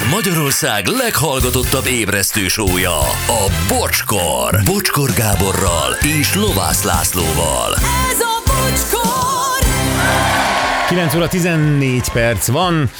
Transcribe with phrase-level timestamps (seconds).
[0.00, 4.60] Ez Magyarország leghallgatottabb ébresztő sója, a Bocskor.
[4.64, 7.74] Bocskor Gáborral és Lovász Lászlóval.
[8.10, 9.68] Ez a bocskor!
[10.88, 12.90] 9 óra 14 perc van.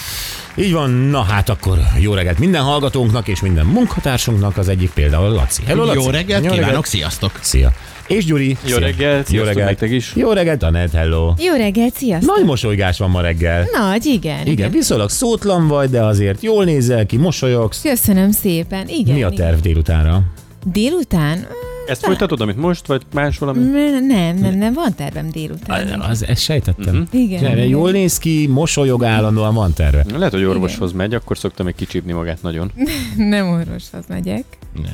[0.54, 5.28] Így van, na hát akkor jó reggelt minden hallgatónknak és minden munkatársunknak, az egyik például
[5.28, 5.62] Laci.
[5.64, 5.98] Hello, Laci.
[5.98, 7.32] Jó reggelt kívánok, sziasztok!
[7.40, 7.72] Szia.
[8.10, 8.48] És Gyuri.
[8.48, 8.78] Jó Szia.
[8.78, 9.66] reggelt, Jó reggelt.
[9.68, 10.12] nektek is.
[10.16, 11.32] Jó reggelt, Anett, hello.
[11.38, 12.36] Jó reggelt, sziasztok!
[12.36, 13.66] Nagy mosolygás van ma reggel.
[13.78, 14.46] Nagy, igen.
[14.46, 17.82] Igen, viszonylag szótlan vagy, de azért jól nézel ki, mosolyogsz.
[17.82, 18.88] Köszönöm szépen.
[18.88, 19.14] Igen.
[19.14, 19.44] Mi a igen.
[19.44, 20.22] terv délutánra?
[20.66, 21.46] Délután?
[21.86, 23.64] Ezt folytatod, amit most, vagy más valami?
[24.06, 26.00] Nem, nem, nem, van tervem délután.
[26.00, 26.94] Az, ezt sejtettem.
[26.94, 27.20] Mhm.
[27.20, 27.68] Igen, Gyere, igen.
[27.68, 30.04] Jól néz ki, mosolyog állandóan, van terve.
[30.16, 32.72] Lehet, hogy orvoshoz megy, akkor szoktam még kicsípni magát nagyon.
[33.16, 34.44] Nem orvoshoz megyek.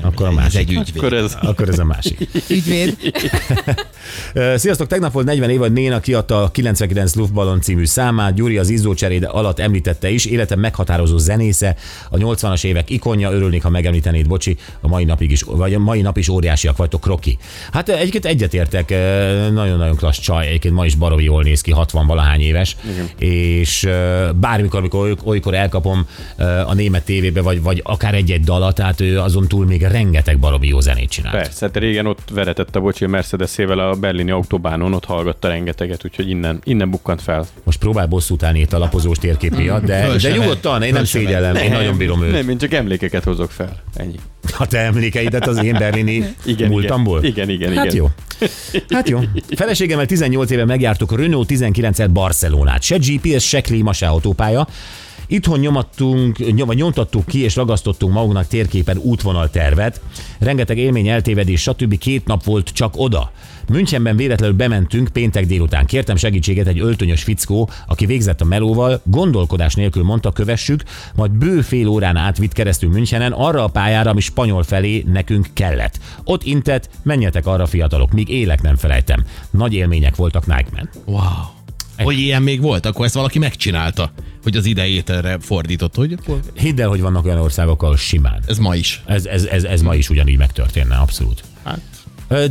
[0.02, 0.58] Akkor a Ez másik.
[0.60, 0.96] egy ügyvéd.
[0.96, 1.36] Akkor ez...
[1.42, 2.28] Akkor ez a másik.
[2.50, 2.96] Ügyvéd.
[4.56, 8.34] Sziasztok, tegnap volt 40 év, hogy Néna kiadta a 99 Luftballon című számát.
[8.34, 10.24] Gyuri az izzócseréd alatt említette is.
[10.24, 11.76] Életem meghatározó zenésze,
[12.10, 16.00] a 80-as évek ikonja, örülnék, ha megemlítenéd, bocsi, a mai napig is, vagy a mai
[16.00, 17.38] nap is óriásiak vagytok, Kroki.
[17.72, 18.90] Hát egyébként egyetértek,
[19.52, 22.76] nagyon-nagyon klassz csaj, egyébként ma is baromi jól néz ki, 60 valahány éves,
[23.18, 26.06] és ö, bármikor, amikor oly- olykor elkapom
[26.66, 30.66] a német tévébe, vagy, vagy akár egy-egy dalat, tehát ő azon túl még rengeteg baromi
[30.66, 31.36] jó zenét csinált.
[31.36, 36.04] Persze, hát régen ott veretett a bocsi a Mercedesével a berlini autóbánon, ott hallgatta rengeteget,
[36.04, 37.46] úgyhogy innen, innen bukkant fel.
[37.64, 41.54] Most próbál bosszút állni itt a lapozós térkép miatt, de, de nyugodtan, én nem szégyellem,
[41.56, 42.32] én nagyon bírom őt.
[42.32, 43.82] Nem, én csak emlékeket hozok fel.
[43.94, 44.16] Ennyi.
[44.58, 47.24] A te emlékeidet az én berlini Igen, múltamból?
[47.24, 47.48] igen.
[47.48, 47.96] Igen, igen, Hát igen.
[47.96, 48.08] jó.
[48.88, 49.20] Hát jó.
[49.56, 52.82] Feleségemmel 18 éve megjártuk a Renault 19-et Barcelonát.
[52.82, 54.66] Se GPS, se klíma, se autópálya.
[55.26, 60.00] Itthon nyomattunk, nyom, nyomtattuk ki és ragasztottunk magunknak térképen útvonaltervet.
[60.38, 61.98] Rengeteg élmény, eltévedés, stb.
[61.98, 63.32] Két nap volt csak oda.
[63.68, 65.86] Münchenben véletlenül bementünk péntek délután.
[65.86, 70.82] Kértem segítséget egy öltönyös fickó, aki végzett a melóval, gondolkodás nélkül mondta, kövessük,
[71.14, 75.98] majd bő fél órán átvitt keresztül Münchenen arra a pályára, ami spanyol felé nekünk kellett.
[76.24, 79.24] Ott intett, menjetek arra fiatalok, míg élek nem felejtem.
[79.50, 80.90] Nagy élmények voltak Nike-ben.
[81.04, 81.55] Wow.
[82.04, 84.12] Hogy ilyen még volt, akkor ezt valaki megcsinálta,
[84.42, 88.42] hogy az idejét erre fordított, hogy akkor Hidd el, hogy vannak olyan országok, ahol simán.
[88.46, 89.02] ez ma is.
[89.06, 91.42] Ez, ez, ez, ez ma is ugyanígy megtörténne, abszolút.
[91.64, 91.80] Hát,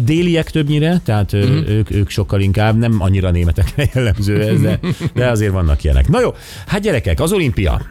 [0.03, 1.45] Déliek többnyire, tehát Mhm.
[1.51, 1.63] mm.
[1.67, 4.79] ők, ők sokkal inkább, nem annyira németekre jellemző ez, de,
[5.13, 6.07] de azért vannak ilyenek.
[6.07, 6.33] Na jó,
[6.67, 7.81] hát gyerekek, az olimpia.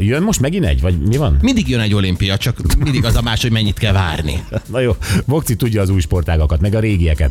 [0.00, 1.38] Jön most megint egy, vagy mi van?
[1.40, 4.44] mindig jön egy olimpia, csak mindig az a más, hogy mennyit kell várni.
[4.72, 4.96] Na jó,
[5.26, 7.30] Bokci tudja az új sportágakat, meg a régieket.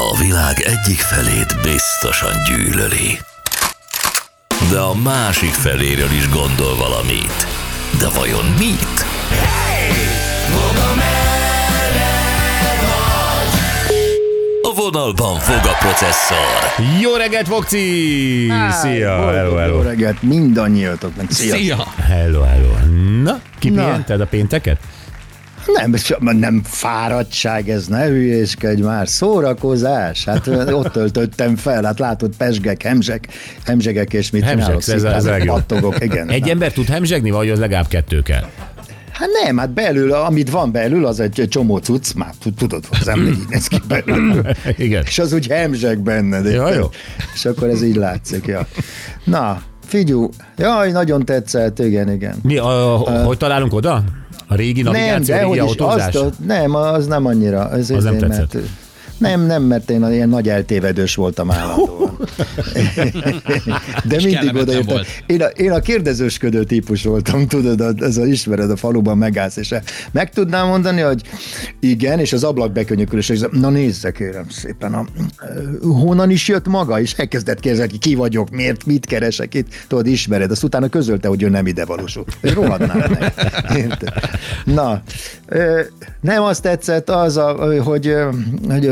[0.00, 3.18] A világ egyik felét biztosan gyűlöli.
[4.70, 7.46] De a másik feléről is gondol valamit.
[7.98, 9.06] De vajon mit?
[14.62, 16.86] A vonalban fog a processzor.
[17.00, 18.52] Jó reggelt, Bokci!
[18.82, 19.82] Szia, hello, Jó hello.
[19.82, 21.30] reggelt mindannyiatoknak.
[21.30, 21.54] Szia.
[21.54, 21.76] Szia!
[22.06, 22.70] Hello, hello.
[23.22, 24.78] Na, kipihented a pénteket?
[25.74, 30.24] Nem, nem fáradtság ez, ne hülyéskedj már, szórakozás.
[30.24, 33.28] Hát ott töltöttem fel, hát látod, pesgek, hemzsek,
[33.64, 35.06] hemzsegek, és mit Hemzsegsz, csinálok?
[35.06, 35.54] ez a- ez a legjobb.
[35.56, 36.28] pattogok, igen.
[36.28, 36.50] Egy Na.
[36.50, 38.44] ember tud hemzsegni, vagy az legalább kettő kell?
[39.12, 42.98] Hát nem, hát belül, amit van belül, az egy csomó cucc, már tud- tudod, hogy
[43.00, 44.42] az ember így néz ki belül.
[44.76, 45.02] Igen.
[45.06, 46.46] És az úgy hemzseg benned.
[46.46, 46.86] Ja, jó.
[47.34, 48.66] És akkor ez így látszik, ja.
[49.24, 52.34] Na, figyú, jaj, nagyon tetszett, igen, igen.
[52.42, 52.66] Mi, a,
[53.24, 54.02] hogy találunk oda?
[54.50, 56.14] A régi Nem, navigáció, de régi autózás?
[56.14, 57.60] azt, nem, az nem annyira.
[57.64, 58.54] Az, Az nem tetszett.
[58.54, 58.66] mert,
[59.18, 62.18] nem, nem, mert én ilyen nagy eltévedős voltam állandóan.
[64.08, 65.00] De mindig odaértem.
[65.26, 69.74] Én a, én a kérdezősködő típus voltam, tudod, ez a ismered, a faluban megállsz, és
[70.10, 71.22] meg tudnám mondani, hogy
[71.80, 75.04] igen, és az ablak bekönyökülés, és na nézze kérem szépen, a,
[75.80, 80.50] honnan is jött maga, és elkezdett kérdezni, ki vagyok, miért, mit keresek itt, tudod, ismered,
[80.50, 82.24] azt utána közölte, hogy ő nem ide valósul.
[82.40, 83.32] Hogy rohadnál?
[84.64, 85.02] Na,
[86.20, 88.06] nem azt tetszett az, a, hogy,
[88.68, 88.88] hogy,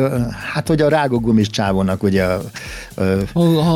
[0.52, 2.40] hát, hogy a rágógumis csávónak ugye a,
[2.94, 3.66] ö, a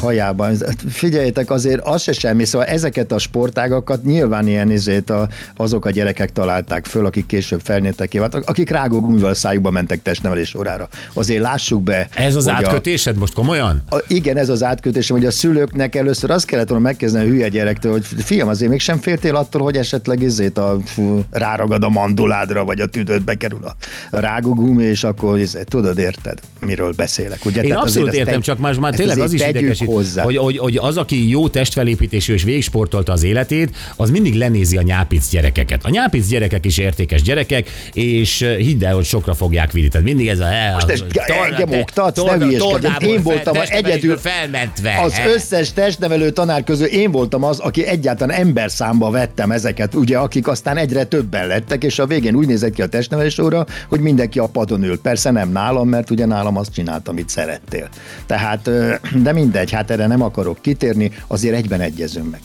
[0.00, 0.56] hajában.
[0.88, 5.90] Figyeljetek, azért az se semmi, szóval ezeket a sportágakat nyilván ilyen izét a, azok a
[5.90, 10.88] gyerekek találták föl, akik később felnőttek ki, akik rágógumival szájukba mentek testnevelés órára.
[11.12, 12.08] Azért lássuk be.
[12.14, 13.82] Ez az hogy a- átkötésed most komolyan?
[13.90, 17.48] a, igen, ez az átkötés, hogy a szülőknek először azt kellett volna megkezdeni a hülye
[17.48, 22.64] gyerektől, hogy fiam, azért mégsem féltél attól, hogy esetleg izét a, fú, ráragad a manduládra,
[22.64, 23.74] vagy a tüdődbe kerül a
[24.10, 27.44] rágógumi, és akkor ez, azért tudod, érted, miről beszélek.
[27.44, 27.62] Ugye?
[27.62, 30.22] Én Tehát abszolút értem, tegy- csak más már tényleg az is idegesít, hozzá.
[30.22, 34.82] hogy, hogy, hogy, az, aki jó testfelépítésű és végigsportolta az életét, az mindig lenézi a
[34.82, 35.84] nyápic gyerekeket.
[35.84, 39.88] A nyápic gyerekek is értékes gyerekek, és eh, hidd el, hogy sokra fogják vinni.
[39.88, 40.46] Tehát mindig ez a...
[40.72, 41.04] Most ez
[41.48, 43.06] engem oktatsz, ne.
[43.06, 45.00] Én voltam a egyedül felmentve.
[45.02, 50.48] Az összes testnevelő tanár közül én voltam az, aki egyáltalán emberszámba vettem ezeket, ugye, akik
[50.48, 54.38] aztán egyre többen lettek, és a végén úgy nézett ki a testnevelés óra, hogy mindenki
[54.38, 55.00] a padon ül.
[55.00, 57.88] Persze nem nálam, mert ugye nálam azt csináltam, amit szerettél.
[58.26, 58.70] Tehát,
[59.24, 62.40] de mindegy, hát erre nem akarok kitérni, azért egyben egyezünk meg.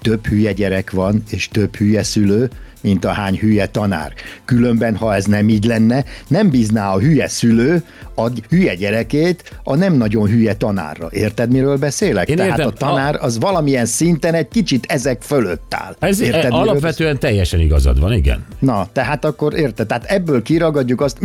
[0.00, 2.50] Több hülye gyerek van, és több hülye szülő,
[2.82, 4.12] mint a hány hülye tanár.
[4.44, 7.82] Különben, ha ez nem így lenne, nem bízná a hülye szülő
[8.14, 11.08] a hülye gyerekét a nem nagyon hülye tanárra.
[11.10, 12.28] Érted, miről beszélek?
[12.28, 12.66] Én Tehát értem.
[12.66, 15.96] a tanár az valamilyen szinten egy kicsit ezek fölött áll.
[15.98, 18.44] Ez Érted, miről alapvetően teljesen igazad van, igen.
[18.58, 21.18] Na, tehát akkor érted, tehát ebből kiragadjuk azt,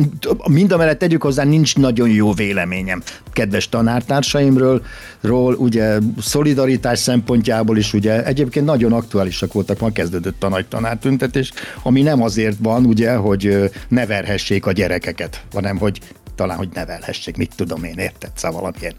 [0.49, 3.03] mind a mellett tegyük hozzá, nincs nagyon jó véleményem
[3.37, 4.85] kedves tanártársaimról,
[5.21, 11.46] ról, ugye szolidaritás szempontjából is, ugye egyébként nagyon aktuálisak voltak, ma kezdődött a nagy tanártüntetés,
[11.83, 15.99] ami nem azért van, ugye, hogy ne verhessék a gyerekeket, hanem hogy
[16.37, 18.29] talán, hogy nevelhessék, mit tudom én, érted?
[18.35, 18.93] Szóval valamilyen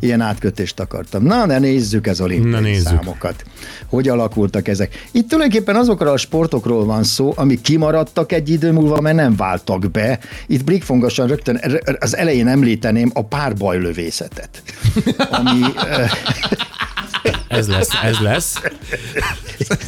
[0.00, 1.22] ilyen átkötést akartam.
[1.22, 3.44] Na, ne nézzük ez olimpiai számokat.
[3.86, 5.06] Hogy alakultak ezek?
[5.10, 9.90] Itt tulajdonképpen azokról a sportokról van szó, amik kimaradtak egy idő múlva, mert nem váltak
[9.90, 10.18] be.
[10.46, 11.60] Itt blikfongosan rögtön
[11.98, 14.62] az elején említeném a párbajlövészetet.
[15.30, 15.60] Ami,
[17.48, 18.60] Ez lesz, ez lesz.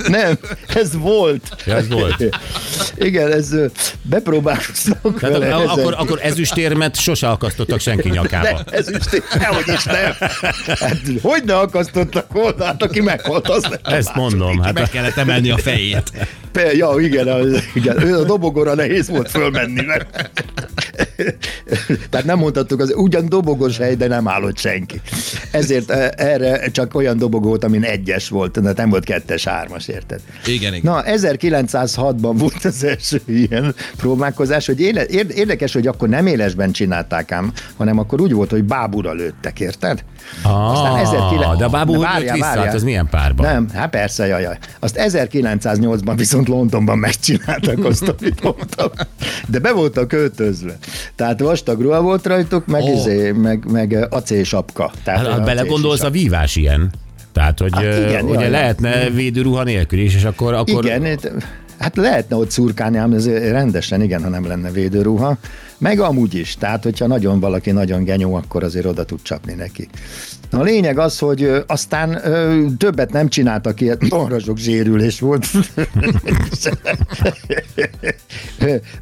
[0.09, 0.39] nem,
[0.75, 1.57] ez volt.
[1.67, 2.25] Ja, ez volt.
[2.97, 3.55] Igen, ez
[4.03, 5.55] bepróbálkoztak Tehát vele.
[5.55, 5.79] ak- ezen.
[5.79, 8.63] akkor, akkor ezüstérmet sose akasztottak senki nyakába.
[8.71, 10.13] Ne, ez is nehogy is nem.
[10.67, 13.95] Hát, hogy ne akasztottak volna, hát aki meghalt, az nem.
[13.95, 14.63] Ezt mondom.
[14.63, 16.13] Hát Meg kellett emelni a fejét.
[16.53, 20.31] Pe- Ja, igen, igen, ő a dobogóra nehéz volt fölmenni, mert...
[22.11, 25.01] Tehát nem mondhattuk, az ugyan dobogos hely, de nem állott senki.
[25.51, 30.21] Ezért eh, erre csak olyan dobogót, amin egyes volt, tehát nem volt kettes, hármas, érted?
[30.47, 30.93] Igen, igen.
[30.93, 36.73] Na, 1906-ban volt az első ilyen próbálkozás, hogy éle, ér- érdekes, hogy akkor nem élesben
[36.73, 40.05] csinálták ám, hanem akkor úgy volt, hogy bábura lőttek, érted?
[40.43, 42.65] Ah, 1900 de a bábú Várjál, várjál.
[42.65, 43.47] hát az milyen párban?
[43.53, 44.59] Nem, hát persze, jaj, jaj.
[44.79, 48.89] Azt 1908-ban viszont Londonban megcsináltak azt, amit mondtam.
[49.49, 50.79] De be voltak költözve.
[51.15, 52.97] Tehát vastag ruha volt rajtuk, meg, oh.
[52.97, 54.91] izé, meg, meg acélsapka.
[55.05, 56.93] Tehát Hát, belegondolsz, a vívás ilyen.
[57.33, 58.51] Tehát, hogy Hát igen, jaj, ugye jaj.
[58.51, 60.53] lehetne védőruha nélkül is, és akkor...
[60.55, 61.19] akkor Igen,
[61.79, 65.37] hát lehetne ott szurkálni, ám ez rendesen, igen, ha nem lenne védőruha.
[65.79, 69.89] Meg amúgy is, tehát hogyha nagyon valaki nagyon genyó, akkor azért oda tud csapni neki.
[70.51, 75.47] Na, a lényeg az, hogy aztán ö, többet nem csináltak ilyet, marha sok zsérülés volt.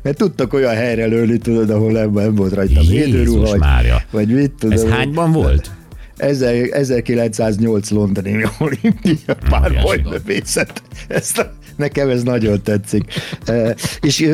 [0.03, 3.51] Mert tudtak olyan helyre lőni, tudod, ahol nem, nem volt rajta védőruha.
[3.51, 4.03] Vagy, Mária.
[4.11, 4.77] vagy mit tudom.
[4.77, 5.71] Ez hányban volt?
[6.17, 10.83] Ezer- 1908 londoni olimpia párbajlövészet.
[11.09, 13.05] Ezt a, nekem ez nagyon tetszik.
[13.45, 14.29] E, és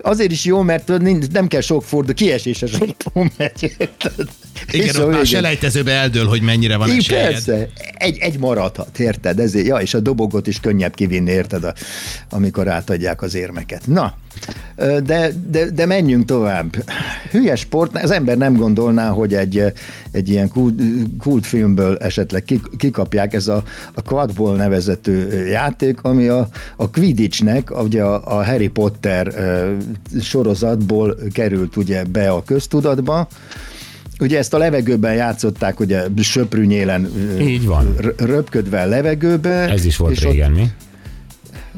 [0.00, 0.92] azért is jó, mert
[1.32, 3.76] nem kell sok forduló, kieséses alapon megy.
[4.70, 7.30] Igen, És ott már selejtezőbe eldől, hogy mennyire van esélyed.
[7.30, 9.40] persze, egy, egy maradhat, érted?
[9.40, 11.74] Ezért, ja, és a dobogot is könnyebb kivinni, érted, a,
[12.30, 13.86] amikor átadják az érmeket.
[13.86, 14.14] Na,
[15.04, 16.84] de, de, de menjünk tovább.
[17.30, 19.62] Hülye sport, az ember nem gondolná, hogy egy,
[20.10, 20.80] egy ilyen kult,
[21.18, 23.62] kultfilmből esetleg kik- kikapják ez a,
[23.94, 29.34] a Quadball nevezető játék, ami a, a Quidditchnek, ugye a, a Harry Potter
[30.20, 33.28] sorozatból került ugye be a köztudatba,
[34.20, 37.10] Ugye ezt a levegőben játszották, ugye söprűnyélen
[37.40, 37.96] Így van.
[38.16, 39.50] röpködve a levegőbe.
[39.70, 40.66] Ez is volt és ott- régen, mi?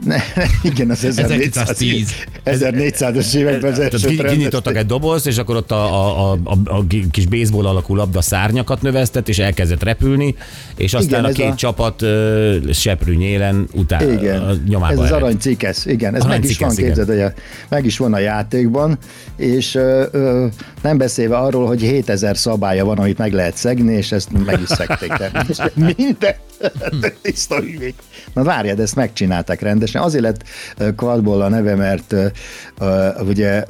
[0.04, 0.16] Ne,
[0.62, 2.14] igen, az 1400 1910.
[2.44, 6.56] 1400-as években az Tehát első trend- kinyitottak egy dobozt, és akkor ott a, a, a,
[6.64, 10.34] a, kis baseball alakú labda szárnyakat növesztett, és elkezdett repülni,
[10.76, 14.98] és aztán Igen, a két a- csapat ö, seprű nyélen után Igen, a nyomába ez
[14.98, 17.32] az aranycikesz, igen, ez meg is Aranycikesz, van, képzeld, hogy
[17.68, 18.98] meg is van a játékban,
[19.36, 20.46] és ö, ö,
[20.82, 24.76] nem beszélve arról, hogy 7000 szabálya van, amit meg lehet szegni, és ezt meg is
[24.76, 25.70] természetesen.
[25.96, 26.34] Minden.
[27.22, 27.94] Tiszta hülyék.
[28.34, 29.86] Na várjad, ezt megcsinálták rendesen.
[29.94, 30.42] Azért lett
[30.76, 32.14] ö, Quadball a neve, mert
[33.28, 33.64] ugye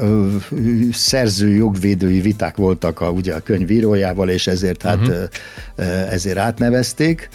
[0.92, 5.10] szerző jogvédői viták voltak a, ugye a könyv írójával, és ezért hát Mhm.
[5.10, 6.12] uh-huh.
[6.12, 7.28] ezért átnevezték.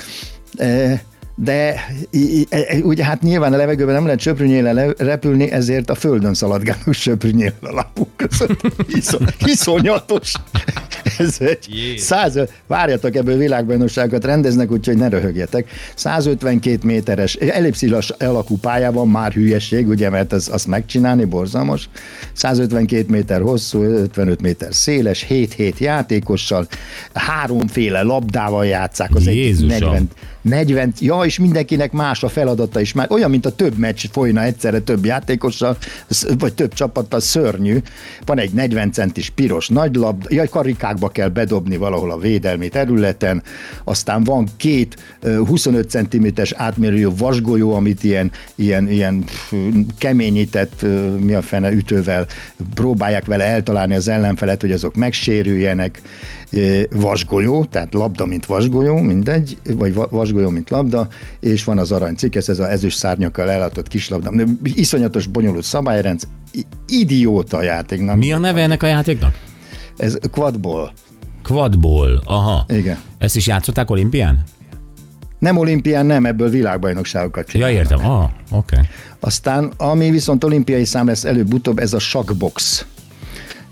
[1.38, 5.52] E, de i- i- e- ugye hát nyilván a levegőben nem lehet söprűnyélen le- repülni,
[5.52, 8.62] ezért a földön szaladgálunk söprűnyélen a lábuk között.
[8.88, 10.34] Iszon, iszonyatos.
[11.18, 15.70] ez egy száz, várjatok, ebből világbajnokságokat rendeznek, úgyhogy ne röhögjetek.
[15.96, 21.90] 152 méteres, ellipszilas alakú pályában már hülyeség, ugye, mert az, azt megcsinálni borzalmas.
[22.34, 26.68] 152 méter hosszú, 55 méter széles, 7-7 játékossal,
[27.14, 29.68] háromféle labdával játszák, az egy Jézusom.
[29.68, 30.10] 40,
[30.44, 34.44] 40, ja, és mindenkinek más a feladata is, már olyan, mint a több meccs folyna
[34.44, 35.78] egyszerre több játékossal,
[36.38, 37.78] vagy több csapattal, szörnyű.
[38.26, 43.44] Van egy 40 centis piros nagy labda, jaj, karikákba kell bedobni valahol a védelmi területen,
[43.84, 49.24] aztán van két ö, 25 cm-es átmérőjű vasgolyó, amit ilyen, ilyen, ilyen
[49.98, 50.86] keményített,
[51.20, 52.26] mi a fene ütővel
[52.74, 56.02] próbálják vele eltalálni az ellenfelet, hogy azok megsérüljenek.
[56.92, 61.08] Vasgolyó, tehát labda, mint vasgolyó, mindegy, vagy va- vasgolyó, mint labda,
[61.40, 64.32] és van az aranycikk, ez a ezüst szárnyakkal ellátott kislabda.
[64.64, 68.02] Iszonyatos, bonyolult szabályrendszer, I- idióta játék.
[68.02, 69.34] Na, Mi a neve ennek a játéknak?
[69.98, 70.92] Ez quadball.
[71.44, 72.22] Quadball.
[72.26, 72.66] Aha.
[72.68, 72.98] Igen.
[73.18, 74.44] Ezt is játszották olimpián?
[75.40, 77.78] Nem olimpián, nem, ebből világbajnokságokat Ja, csinálnak.
[77.78, 78.06] értem.
[78.12, 78.30] Ah, oké.
[78.50, 78.80] Okay.
[79.20, 82.86] Aztán, ami viszont olimpiai szám lesz előbb-utóbb, ez a sakbox.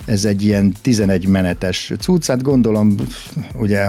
[0.05, 2.96] Ez egy ilyen 11 menetes cucc, hát gondolom,
[3.53, 3.88] ugye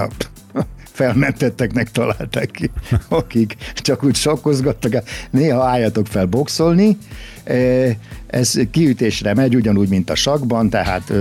[0.92, 2.70] felmentetteknek találták ki,
[3.08, 5.02] akik csak úgy sakkozgattak.
[5.30, 6.96] Néha álljatok fel boxolni,
[7.44, 11.12] Eh, ez kiütésre megy, ugyanúgy, mint a sakban, tehát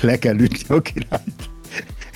[0.00, 1.48] le, kell ütni a királyt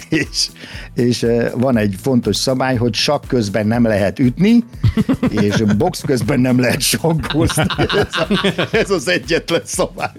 [0.09, 0.49] és,
[0.95, 4.65] és eh, van egy fontos szabály, hogy sakk közben nem lehet ütni,
[5.29, 7.65] és box közben nem lehet sakkozni.
[7.77, 10.13] Ez, ez az egyetlen szabály.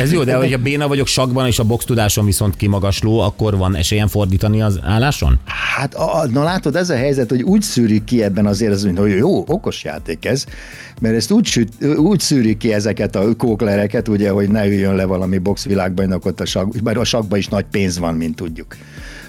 [0.00, 3.76] Ez jó, de hogyha béna vagyok sakban, és a box tudásom viszont kimagasló, akkor van
[3.76, 5.38] esélyem fordítani az álláson?
[5.76, 8.66] Hát, a, na látod, ez a helyzet, hogy úgy szűrik ki ebben az,
[8.96, 10.44] hogy jó, okos játék ez,
[11.00, 15.04] mert ezt úgy, süt, úgy szűrik ki ezeket a kóklereket, ugye, hogy ne üljön le
[15.04, 18.76] valami box világbajnokot a sak, bár a sakban is nagy pénz van, mint tudjuk.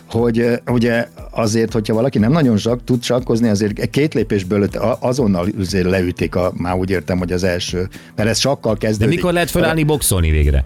[0.10, 5.48] Hogy ugye azért, hogyha valaki nem nagyon sak, tud sakkozni, azért két lépésből a- azonnal
[5.60, 9.16] azért leütik, a, már úgy értem, hogy az első, mert ez sakkal De kezdődik.
[9.16, 10.64] mikor lehet felállni boxolni végre?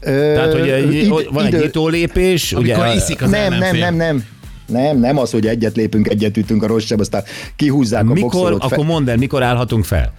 [0.00, 3.76] Ö, Tehát, hogy egy- id- van egy idő- nyitó lépés, ugye, iszik az nem, nem,
[3.76, 4.24] nem, nem.
[4.66, 7.22] Nem, nem az, hogy egyet lépünk, egyet ütünk a rossz seb, aztán
[7.56, 8.62] kihúzzák a mikor, boxolót.
[8.62, 10.12] fe- akkor mondd el, mikor állhatunk fel?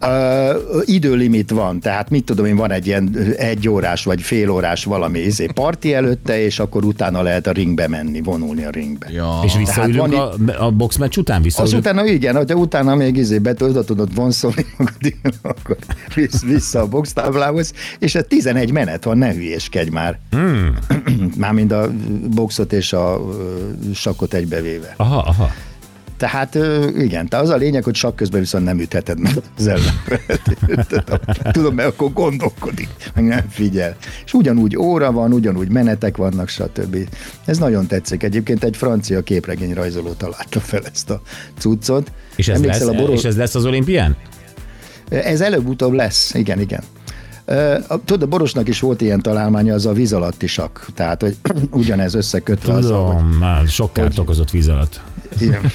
[0.00, 4.84] Ö, időlimit van, tehát mit tudom én, van egy ilyen egy órás vagy fél órás
[4.84, 9.06] valami izé, parti előtte, és akkor utána lehet a ringbe menni, vonulni a ringbe.
[9.10, 9.40] Ja.
[9.44, 11.36] És visszaülünk van a, a boxmeccs után?
[11.36, 11.78] Az Visszaülünk?
[11.78, 15.76] utána igen, de utána még izé be oda tudod vonszolni magad, akkor
[16.14, 20.18] vissz, vissza a boxtáblához, és a 11 menet van, ne hülyéskedj már.
[20.30, 20.78] Hmm.
[21.36, 21.90] Mármint a
[22.30, 23.20] boxot és a
[23.94, 24.94] sakot egybevéve.
[24.96, 25.50] Aha, aha.
[26.18, 26.54] Tehát
[26.96, 31.04] igen, tehát az a lényeg, hogy sakk közben viszont nem ütheted meg az ellenfelet.
[31.52, 33.96] Tudom, mert akkor gondolkodik, meg nem figyel.
[34.24, 36.96] És ugyanúgy óra van, ugyanúgy menetek vannak, stb.
[37.44, 38.22] Ez nagyon tetszik.
[38.22, 41.20] Egyébként egy francia képregény rajzoló találta fel ezt a
[41.58, 42.12] cuccot.
[42.36, 43.18] És ez, lesz, a boros...
[43.18, 44.16] és ez lesz az olimpián?
[45.08, 46.82] Ez előbb-utóbb lesz, igen, igen.
[48.04, 50.78] Tudod, a Borosnak is volt ilyen találmánya, az a víz alatti sakk.
[50.94, 51.36] Tehát, hogy
[51.70, 55.00] ugyanez összekötve azzal, hogy Tudom, már sok kárt okozott víz alatt.
[55.38, 55.72] Igen.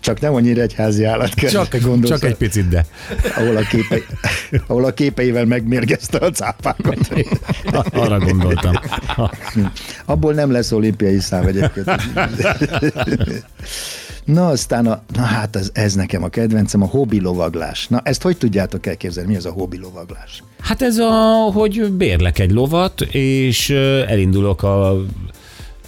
[0.00, 1.50] Csak nem a nyíregyházi állat kell.
[1.50, 2.86] Csak, gondolsz, csak egy picit, de.
[3.36, 4.04] ahol a, képei,
[4.66, 6.98] ahol a képeivel megmérgezte a cápákat.
[7.92, 8.74] Arra gondoltam.
[10.04, 11.90] Abból nem lesz olimpiai szám egyébként.
[14.24, 17.88] Na aztán, a, na hát ez, ez nekem a kedvencem, a hobby lovaglás.
[17.88, 19.30] Na ezt hogy tudjátok elképzelni?
[19.30, 20.42] Mi az a hobby lovaglás?
[20.60, 21.10] Hát ez a,
[21.52, 23.70] hogy bérlek egy lovat, és
[24.06, 25.04] elindulok a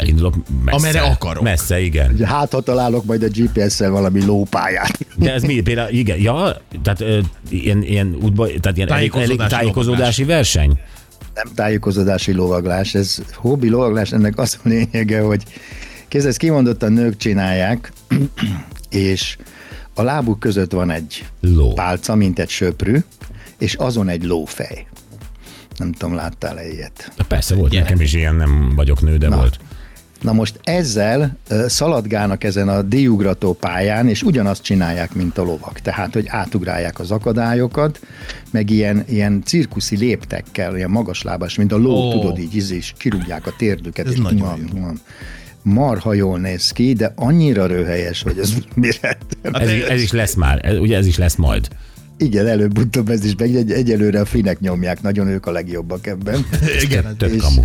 [0.02, 0.76] elindulok messze.
[0.76, 1.42] Amerre akarok.
[1.42, 2.24] Messze, igen.
[2.24, 4.98] Hát, ha találok majd a GPS-szel valami lópályát.
[5.16, 5.60] De ez mi?
[5.60, 7.18] Például, igen, ja, tehát ö,
[7.48, 10.78] ilyen, ilyen útba, tehát ilyen elég, elég Tájékozódási tájékozódási verseny?
[11.34, 15.42] nem tájékozódási lovaglás, ez hobbi lovaglás, ennek az a lényege, hogy
[16.08, 17.92] kézzel ezt kimondottan nők csinálják,
[18.90, 19.36] és
[19.94, 21.72] a lábuk között van egy Ló.
[21.72, 22.96] pálca, mint egy söprű,
[23.58, 24.86] és azon egy lófej.
[25.76, 27.12] Nem tudom, láttál-e ilyet?
[27.28, 27.82] Persze volt Gyere.
[27.84, 29.36] nekem is ilyen, nem vagyok nő, de Na.
[29.36, 29.58] volt.
[30.22, 31.36] Na most ezzel
[31.66, 35.80] szaladgálnak ezen a díjugrató pályán, és ugyanazt csinálják, mint a lovak.
[35.80, 38.00] Tehát, hogy átugrálják az akadályokat,
[38.50, 42.12] meg ilyen, ilyen cirkuszi léptekkel, ilyen magaslábas, mint a ló, oh.
[42.12, 44.06] tudod így, íz, és kirúgják a térdüket.
[44.06, 45.00] Ez és nagyon van, van.
[45.62, 49.18] Marha jól néz ki, de annyira röhelyes, hogy ez mire.
[49.42, 51.68] Ez, ez is lesz már, ez, ugye ez is lesz majd.
[52.16, 56.46] Igen, előbb-utóbb ez is meg egy, egyelőre a finek nyomják, nagyon ők a legjobbak ebben.
[56.84, 57.62] Igen, És- kamu.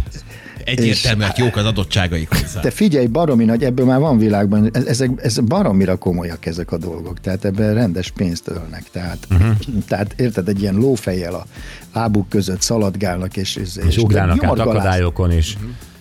[0.67, 2.59] Egyértelműen jók az adottságaik hozzá.
[2.59, 6.77] Te figyelj, baromi nagy, ebből már van világban, ez- ezek, ez baromira komolyak ezek a
[6.77, 8.83] dolgok, tehát ebben rendes pénzt ölnek.
[8.91, 9.55] Tehát, uh-huh.
[9.87, 11.45] tehát érted, egy ilyen lófejjel a
[11.93, 15.57] lábuk között szaladgálnak, és, és, És ugrálnak át akadályokon is.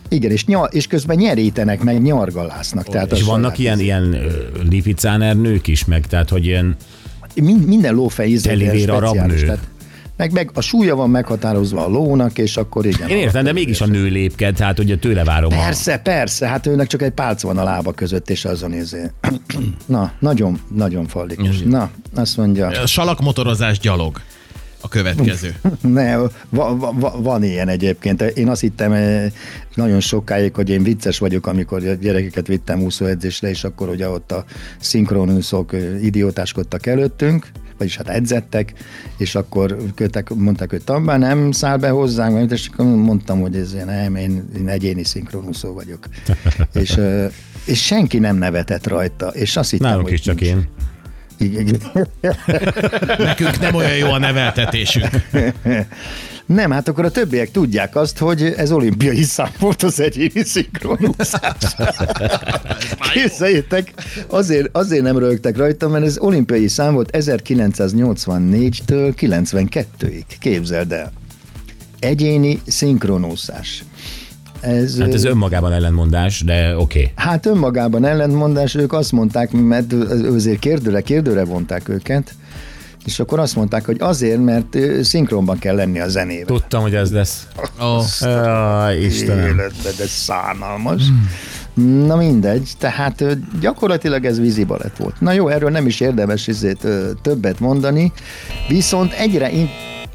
[0.08, 2.88] Igen, és, nyar, és közben nyerítenek, meg nyargalásznak.
[2.88, 4.16] Tehát És vannak ilyen, ilyen
[4.70, 6.76] lipicáner nők is, meg tehát, hogy ilyen
[7.34, 9.68] Mind, minden lófej íze Telivér a speciális, tehát
[10.16, 13.08] meg, meg a súlya van meghatározva a lónak, és akkor igen.
[13.08, 15.56] Én értem, de mégis a nő lépked, tehát ugye tőle várom a...
[15.56, 19.10] Persze, persze, hát őnek csak egy pálc van a lába között, és azon izé.
[19.86, 21.58] Na, nagyon, nagyon fallikus.
[21.58, 24.20] Na, azt mondja, A salakmotorozás gyalog
[24.80, 25.54] a következő.
[25.80, 28.22] ne, va, va, va, van ilyen egyébként.
[28.22, 29.32] Én azt hittem eh,
[29.74, 34.32] nagyon sokáig, hogy én vicces vagyok, amikor a gyerekeket vittem úszóedzésre, és akkor ugye ott
[34.32, 34.44] a
[34.78, 38.72] szinkronúszók eh, idiótáskodtak előttünk, vagyis hát edzettek,
[39.16, 43.72] és akkor kötek, mondták, hogy tambá nem száll be hozzánk, és akkor mondtam, hogy ez
[43.72, 46.06] nem, én, én egyéni szinkronúszó vagyok.
[46.82, 47.00] és,
[47.64, 50.52] és senki nem nevetett rajta, és azt hittem, Nálunk hogy is csak nincs.
[50.52, 50.68] én.
[51.38, 51.80] Igen.
[53.18, 55.08] Nekünk nem olyan jó a neveltetésünk.
[56.46, 61.76] Nem, hát akkor a többiek tudják azt, hogy ez olimpiai szám volt az egyéni szinkronúszás.
[63.12, 63.92] Képzeljétek,
[64.28, 70.24] azért, azért nem rögtek rajta, mert ez olimpiai szám volt 1984-től 92-ig.
[70.38, 71.12] Képzeld el.
[71.98, 73.84] Egyéni szinkronúszás.
[74.66, 77.00] Ez, Hát ez önmagában ellentmondás, de oké.
[77.00, 77.12] Okay.
[77.14, 79.92] Hát önmagában ellentmondás, ők azt mondták, mert
[80.34, 82.34] azért kérdőre, kérdőre vonták őket,
[83.04, 86.44] és akkor azt mondták, hogy azért, mert szinkronban kell lenni a zenével.
[86.44, 87.46] Tudtam, hogy ez lesz.
[87.80, 88.04] Oh.
[88.20, 89.44] Ah, Istenem.
[89.44, 91.02] Életbe, de szánalmas.
[92.06, 93.24] Na mindegy, tehát
[93.60, 95.20] gyakorlatilag ez vízibalett volt.
[95.20, 96.86] Na jó, erről nem is érdemes izét,
[97.22, 98.12] többet mondani,
[98.68, 99.68] viszont egyre in...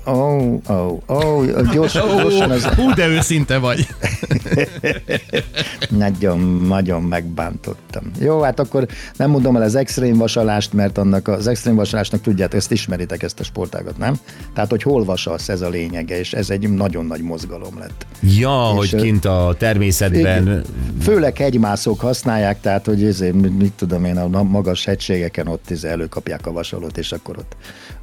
[0.05, 2.65] Ó, oh, ó, oh, ó, oh, gyors, gyorsan az...
[2.65, 3.87] Hú, de őszinte vagy.
[5.89, 8.11] Nagyon, nagyon megbántottam.
[8.19, 8.87] Jó, hát akkor
[9.17, 13.39] nem mondom el az extrém vasalást, mert annak az extrém vasalásnak tudjátok, ezt ismeritek ezt
[13.39, 14.15] a sportágat, nem?
[14.53, 18.05] Tehát, hogy hol vasalsz, ez a lényege, és ez egy nagyon nagy mozgalom lett.
[18.21, 20.41] Ja, És, hogy kint a természetben...
[20.41, 20.63] Igen.
[21.01, 26.51] Főleg hegymászók használják, tehát hogy ezért, mit tudom én, a magas hegységeken ott előkapják a
[26.51, 27.55] vasalót, és akkor ott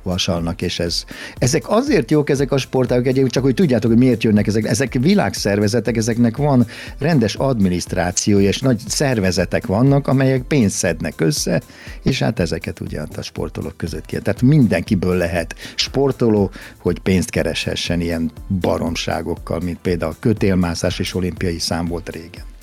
[0.09, 1.05] vasalnak, és ez,
[1.39, 4.65] ezek azért jók ezek a sportágok egyébként, csak hogy tudjátok, hogy miért jönnek ezek.
[4.65, 6.67] Ezek világszervezetek, ezeknek van
[6.99, 11.61] rendes adminisztrációja, és nagy szervezetek vannak, amelyek pénzt szednek össze,
[12.03, 14.19] és hát ezeket ugye a sportolók között ki.
[14.19, 21.59] Tehát mindenkiből lehet sportoló, hogy pénzt kereshessen ilyen baromságokkal, mint például a kötélmászás és olimpiai
[21.59, 22.57] szám volt régen.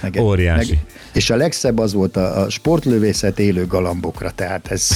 [0.00, 0.78] Meg, Óriási.
[1.12, 4.88] és a legszebb az volt a, a sportlövészet élő galambokra, tehát ez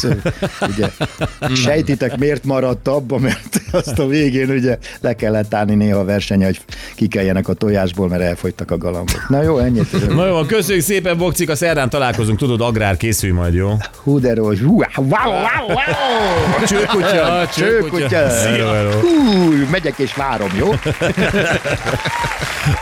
[0.69, 0.89] ugye
[1.65, 6.45] sejtitek miért maradt abba, mert azt a végén ugye le kellett állni néha a versenye,
[6.45, 6.61] hogy
[6.95, 9.29] kikeljenek a tojásból, mert elfogytak a galambok.
[9.29, 10.15] Na jó, ennyit.
[10.15, 13.77] Na jó, köszönjük szépen, Bokcik, a szerdán találkozunk, tudod, agrár készül majd, jó?
[14.03, 14.59] Hú, de rossz.
[14.59, 16.67] Hú, wow, wow, wow.
[16.67, 18.29] Csőkutya, csőkutya.
[19.01, 20.71] Hú, megyek és várom, jó?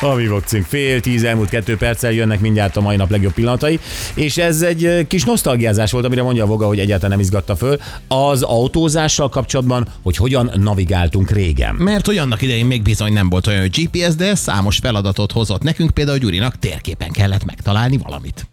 [0.01, 1.77] A mi Bokcink fél tíz elmúlt kettő
[2.09, 3.81] perccel jönnek mindjárt a mai nap legjobb pillanatai,
[4.15, 7.57] és ez egy ö, kis nosztalgiázás volt, amire mondja a Voga, hogy egyáltalán nem izgatta
[7.57, 11.75] föl, az autózással kapcsolatban, hogy hogyan navigáltunk régen.
[11.75, 15.63] Mert hogy annak idején még bizony nem volt olyan, hogy GPS, de számos feladatot hozott
[15.63, 18.47] nekünk, például Gyurinak térképen kellett megtalálni valamit.